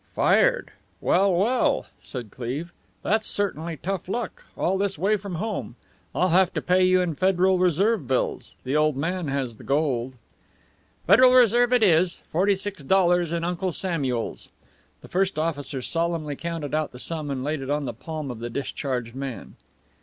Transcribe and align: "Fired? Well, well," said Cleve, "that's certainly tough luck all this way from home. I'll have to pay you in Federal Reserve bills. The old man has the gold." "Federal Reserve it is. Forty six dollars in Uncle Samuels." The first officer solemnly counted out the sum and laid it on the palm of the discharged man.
"Fired? 0.15 0.71
Well, 0.99 1.31
well," 1.31 1.85
said 2.01 2.31
Cleve, 2.31 2.73
"that's 3.03 3.27
certainly 3.27 3.77
tough 3.77 4.09
luck 4.09 4.45
all 4.57 4.79
this 4.79 4.97
way 4.97 5.15
from 5.15 5.35
home. 5.35 5.75
I'll 6.15 6.29
have 6.29 6.51
to 6.55 6.59
pay 6.63 6.83
you 6.83 7.01
in 7.01 7.13
Federal 7.13 7.59
Reserve 7.59 8.07
bills. 8.07 8.55
The 8.63 8.75
old 8.75 8.97
man 8.97 9.27
has 9.27 9.57
the 9.57 9.63
gold." 9.63 10.15
"Federal 11.05 11.35
Reserve 11.35 11.71
it 11.71 11.83
is. 11.83 12.23
Forty 12.31 12.55
six 12.55 12.81
dollars 12.83 13.31
in 13.31 13.43
Uncle 13.43 13.71
Samuels." 13.71 14.49
The 15.01 15.07
first 15.07 15.37
officer 15.37 15.83
solemnly 15.83 16.35
counted 16.35 16.73
out 16.73 16.93
the 16.93 16.97
sum 16.97 17.29
and 17.29 17.43
laid 17.43 17.61
it 17.61 17.69
on 17.69 17.85
the 17.85 17.93
palm 17.93 18.31
of 18.31 18.39
the 18.39 18.49
discharged 18.49 19.13
man. 19.13 19.55